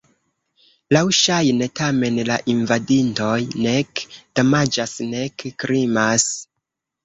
Laŭŝajne, 0.95 1.67
tamen, 1.81 2.17
la 2.31 2.39
invadintoj 2.55 3.37
nek 3.69 4.03
damaĝas 4.41 4.99
nek 5.15 5.49
krimas. 5.65 6.31